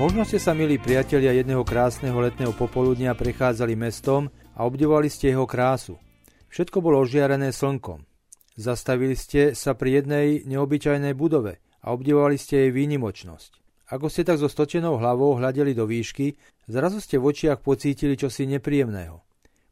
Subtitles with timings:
[0.00, 5.44] Možno ste sa, milí priatelia, jedného krásneho letného popoludnia prechádzali mestom a obdivovali ste jeho
[5.44, 6.00] krásu.
[6.48, 8.08] Všetko bolo ožiarené slnkom.
[8.56, 13.60] Zastavili ste sa pri jednej neobyčajnej budove a obdivovali ste jej výnimočnosť.
[13.92, 16.32] Ako ste tak so stočenou hlavou hľadeli do výšky,
[16.64, 19.20] zrazu ste v očiach pocítili čosi nepríjemného.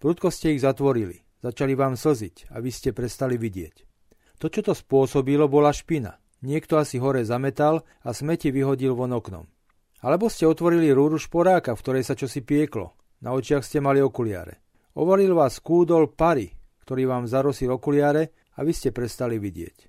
[0.00, 3.76] Prudko ste ich zatvorili, začali vám slziť a vy ste prestali vidieť.
[4.40, 6.16] To, čo to spôsobilo, bola špina.
[6.40, 9.52] Niekto asi hore zametal a smeti vyhodil von oknom.
[10.04, 12.92] Alebo ste otvorili rúru šporáka, v ktorej sa čosi pieklo.
[13.24, 14.60] Na očiach ste mali okuliare.
[15.00, 16.52] Ovalil vás kúdol pary,
[16.84, 19.88] ktorý vám zarosil okuliare a vy ste prestali vidieť.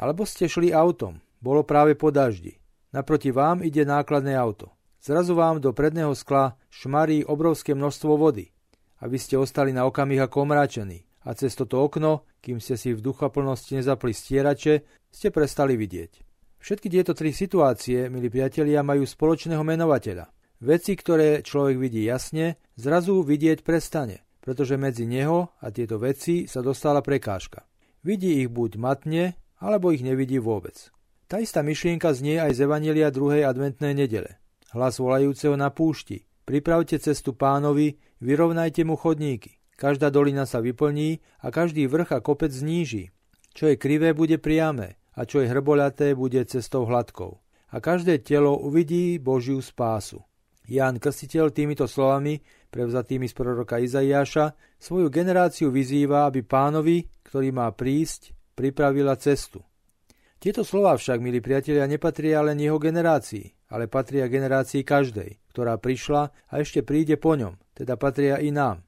[0.00, 1.20] Alebo ste šli autom.
[1.44, 2.56] Bolo práve po daždi.
[2.96, 4.72] Naproti vám ide nákladné auto.
[4.96, 8.48] Zrazu vám do predného skla šmarí obrovské množstvo vody.
[9.04, 11.04] A vy ste ostali na okamih ako omráčení.
[11.28, 16.29] A cez toto okno, kým ste si v duchaplnosti nezapli stierače, ste prestali vidieť.
[16.60, 20.28] Všetky tieto tri situácie, milí priatelia, majú spoločného menovateľa.
[20.60, 26.60] Veci, ktoré človek vidí jasne, zrazu vidieť prestane, pretože medzi neho a tieto veci sa
[26.60, 27.64] dostala prekážka.
[28.04, 30.92] Vidí ich buď matne, alebo ich nevidí vôbec.
[31.32, 33.40] Tá istá myšlienka znie aj z Evanelia 2.
[33.40, 34.36] adventnej nedele.
[34.76, 36.28] Hlas volajúceho na púšti.
[36.44, 39.56] Pripravte cestu pánovi, vyrovnajte mu chodníky.
[39.80, 43.16] Každá dolina sa vyplní a každý vrch a kopec zníži.
[43.56, 47.36] Čo je krivé, bude priame a čo je hrboľaté, bude cestou hladkou.
[47.70, 50.24] A každé telo uvidí Božiu spásu.
[50.64, 52.40] Ján Krstiteľ týmito slovami,
[52.72, 59.60] prevzatými z proroka Izaiáša, svoju generáciu vyzýva, aby pánovi, ktorý má prísť, pripravila cestu.
[60.40, 66.32] Tieto slova však, milí priatelia, nepatria len jeho generácii, ale patria generácii každej, ktorá prišla
[66.48, 68.80] a ešte príde po ňom, teda patria i nám.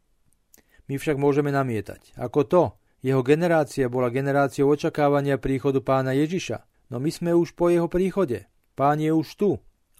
[0.88, 2.16] My však môžeme namietať.
[2.16, 2.62] Ako to,
[3.02, 8.46] jeho generácia bola generáciou očakávania príchodu pána Ježiša, no my sme už po jeho príchode.
[8.78, 9.50] Pán je už tu.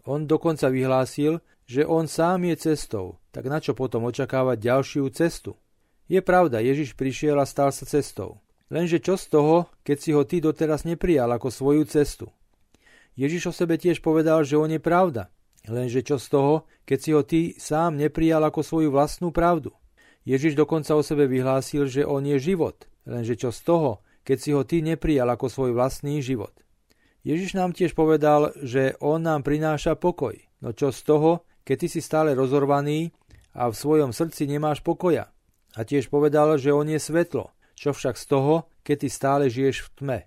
[0.06, 5.58] On dokonca vyhlásil, že on sám je cestou, tak na čo potom očakávať ďalšiu cestu?
[6.06, 8.38] Je pravda, Ježiš prišiel a stal sa cestou.
[8.70, 12.30] Lenže čo z toho, keď si ho ty doteraz neprijal ako svoju cestu?
[13.18, 15.28] Ježiš o sebe tiež povedal, že on je pravda.
[15.68, 16.54] Lenže čo z toho,
[16.88, 19.74] keď si ho ty sám neprijal ako svoju vlastnú pravdu?
[20.22, 22.91] Ježiš dokonca o sebe vyhlásil, že on je život.
[23.06, 23.90] Lenže čo z toho,
[24.22, 26.54] keď si ho ty neprijal ako svoj vlastný život?
[27.22, 30.34] Ježiš nám tiež povedal, že on nám prináša pokoj.
[30.58, 31.30] No čo z toho,
[31.62, 33.14] keď ty si stále rozorvaný
[33.54, 35.30] a v svojom srdci nemáš pokoja?
[35.78, 37.54] A tiež povedal, že on je svetlo.
[37.78, 40.18] Čo však z toho, keď ty stále žiješ v tme?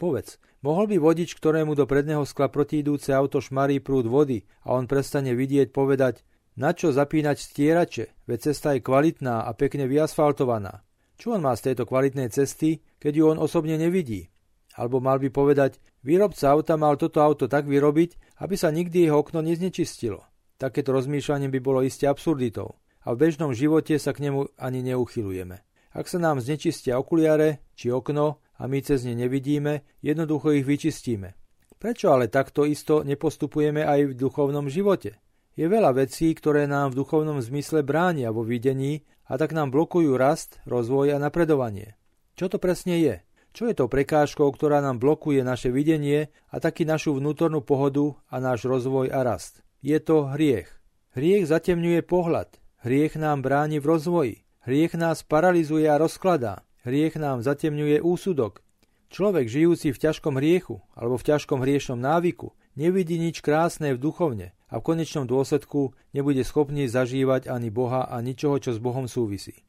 [0.00, 4.88] Povedz, mohol by vodič, ktorému do predného skla protiidúce auto šmarí prúd vody a on
[4.88, 6.24] prestane vidieť, povedať,
[6.58, 10.82] na čo zapínať stierače, veď cesta je kvalitná a pekne vyasfaltovaná.
[11.18, 14.30] Čo on má z tejto kvalitnej cesty, keď ju on osobne nevidí?
[14.78, 19.18] Alebo mal by povedať, výrobca auta mal toto auto tak vyrobiť, aby sa nikdy jeho
[19.18, 20.22] okno neznečistilo.
[20.54, 25.58] Takéto rozmýšľanie by bolo iste absurditou a v bežnom živote sa k nemu ani neuchylujeme.
[25.90, 31.34] Ak sa nám znečistia okuliare či okno a my cez ne nevidíme, jednoducho ich vyčistíme.
[31.78, 35.18] Prečo ale takto isto nepostupujeme aj v duchovnom živote?
[35.58, 40.16] Je veľa vecí, ktoré nám v duchovnom zmysle bránia vo videní a tak nám blokujú
[40.16, 41.94] rast, rozvoj a napredovanie.
[42.34, 43.14] Čo to presne je?
[43.52, 48.40] Čo je to prekážkou, ktorá nám blokuje naše videnie a taký našu vnútornú pohodu a
[48.40, 49.60] náš rozvoj a rast?
[49.84, 50.68] Je to hriech.
[51.12, 52.56] Hriech zatemňuje pohľad.
[52.82, 54.36] Hriech nám bráni v rozvoji.
[54.62, 56.62] Hriech nás paralizuje a rozkladá.
[56.86, 58.62] Hriech nám zatemňuje úsudok.
[59.08, 64.54] Človek žijúci v ťažkom hriechu alebo v ťažkom hriešnom návyku nevidí nič krásne v duchovne
[64.70, 69.66] a v konečnom dôsledku nebude schopný zažívať ani Boha a ničoho, čo s Bohom súvisí.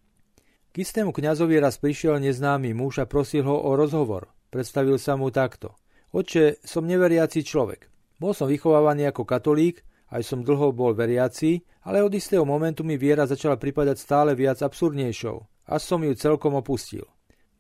[0.70, 4.30] K istému kňazovi raz prišiel neznámy muž a prosil ho o rozhovor.
[4.54, 5.74] Predstavil sa mu takto.
[6.14, 7.90] Oče, som neveriaci človek.
[8.22, 9.82] Bol som vychovávaný ako katolík,
[10.14, 14.62] aj som dlho bol veriaci, ale od istého momentu mi viera začala pripadať stále viac
[14.62, 15.38] absurdnejšou,
[15.70, 17.06] až som ju celkom opustil.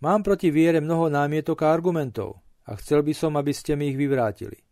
[0.05, 3.97] Mám proti viere mnoho námietok a argumentov a chcel by som, aby ste mi ich
[3.97, 4.68] vyvrátili.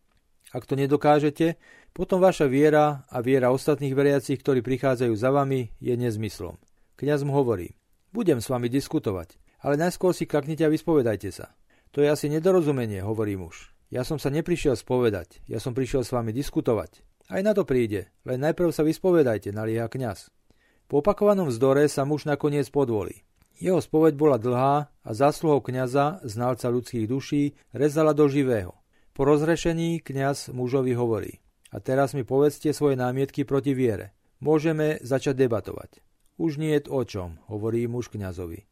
[0.52, 1.60] Ak to nedokážete,
[1.92, 6.56] potom vaša viera a viera ostatných veriacich, ktorí prichádzajú za vami, je nezmyslom.
[6.96, 7.76] Kňaz mu hovorí,
[8.16, 11.52] budem s vami diskutovať, ale najskôr si kľaknite a vyspovedajte sa.
[11.92, 13.72] To je asi nedorozumenie, hovorí muž.
[13.88, 17.04] Ja som sa neprišiel spovedať, ja som prišiel s vami diskutovať.
[17.28, 20.32] Aj na to príde, len najprv sa vyspovedajte, nalieha kňaz.
[20.88, 23.24] Po opakovanom vzdore sa muž nakoniec podvolí.
[23.60, 28.72] Jeho spoveď bola dlhá a zásluhou kňaza, znalca ľudských duší, rezala do živého.
[29.18, 31.42] Po rozrešení kňaz mužovi hovorí.
[31.74, 34.14] A teraz mi povedzte svoje námietky proti viere.
[34.38, 35.98] Môžeme začať debatovať.
[36.38, 38.70] Už nie je o čom, hovorí muž kňazovi.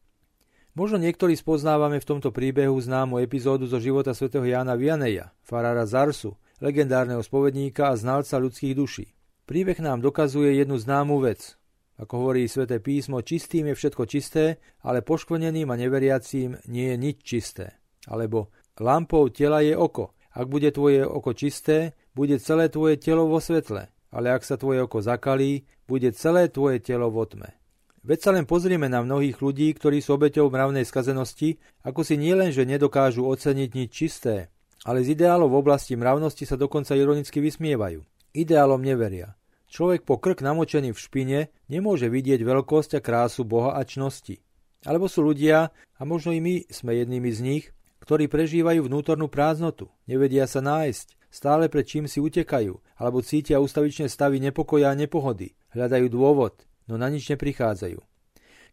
[0.71, 6.39] Možno niektorí spoznávame v tomto príbehu známu epizódu zo života svätého Jána Vianeja, farára Zarsu,
[6.63, 9.11] legendárneho spovedníka a znalca ľudských duší.
[9.43, 11.59] Príbeh nám dokazuje jednu známú vec.
[11.99, 17.17] Ako hovorí sväté písmo, čistým je všetko čisté, ale poškvrneným a neveriacím nie je nič
[17.19, 17.83] čisté.
[18.07, 20.15] Alebo lampou tela je oko.
[20.37, 23.89] Ak bude tvoje oko čisté, bude celé tvoje telo vo svetle.
[24.13, 27.57] Ale ak sa tvoje oko zakalí, bude celé tvoje telo vo tme.
[28.05, 32.63] Veď sa len pozrieme na mnohých ľudí, ktorí sú obeťou mravnej skazenosti, ako si nielenže
[32.63, 34.47] nedokážu oceniť nič čisté,
[34.87, 38.05] ale z ideálov v oblasti mravnosti sa dokonca ironicky vysmievajú.
[38.31, 39.35] Ideálom neveria.
[39.67, 44.39] Človek po krk namočený v špine nemôže vidieť veľkosť a krásu Boha a čnosti.
[44.87, 47.65] Alebo sú ľudia, a možno i my sme jednými z nich,
[48.07, 54.07] ktorí prežívajú vnútornú prázdnotu, nevedia sa nájsť, stále pred čím si utekajú, alebo cítia ustavičné
[54.07, 57.99] stavy nepokoja a nepohody, hľadajú dôvod, no na nič neprichádzajú.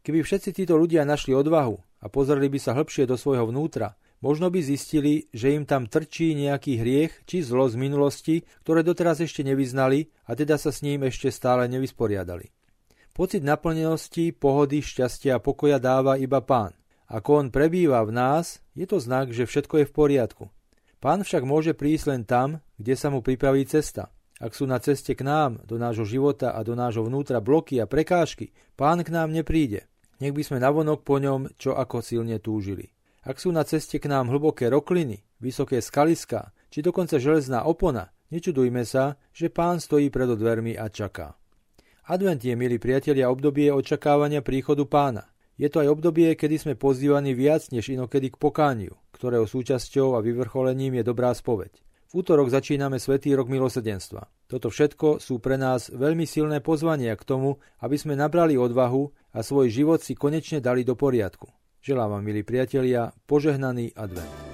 [0.07, 4.49] Keby všetci títo ľudia našli odvahu a pozreli by sa hĺbšie do svojho vnútra, Možno
[4.49, 9.45] by zistili, že im tam trčí nejaký hriech či zlo z minulosti, ktoré doteraz ešte
[9.45, 12.49] nevyznali a teda sa s ním ešte stále nevysporiadali.
[13.13, 16.73] Pocit naplnenosti, pohody, šťastia a pokoja dáva iba pán.
[17.13, 20.45] Ako on prebýva v nás, je to znak, že všetko je v poriadku.
[20.99, 24.11] Pán však môže prísť len tam, kde sa mu pripraví cesta.
[24.43, 27.87] Ak sú na ceste k nám, do nášho života a do nášho vnútra bloky a
[27.87, 29.87] prekážky, pán k nám nepríde.
[30.19, 32.91] Nech by sme navonok po ňom čo ako silne túžili.
[33.25, 38.83] Ak sú na ceste k nám hlboké rokliny, vysoké skaliská, či dokonca železná opona, nečudujme
[38.85, 41.39] sa, že pán stojí pred dvermi a čaká.
[42.05, 45.34] Advent je, milí priatelia, obdobie očakávania príchodu pána.
[45.55, 50.25] Je to aj obdobie, kedy sme pozývaní viac než inokedy k pokániu, ktorého súčasťou a
[50.25, 51.71] vyvrcholením je dobrá spoveď.
[52.11, 54.31] V útorok začíname Svetý rok milosedenstva.
[54.47, 59.43] Toto všetko sú pre nás veľmi silné pozvania k tomu, aby sme nabrali odvahu a
[59.43, 61.51] svoj život si konečne dali do poriadku.
[61.83, 64.54] Želám vám, milí priatelia, požehnaný advent.